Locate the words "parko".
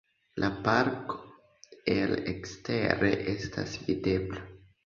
0.67-1.19